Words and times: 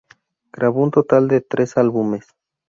Grabó 0.51 0.81
un 0.81 0.89
total 0.89 1.27
de 1.27 1.41
tres 1.41 1.77
álbumes. 1.77 2.25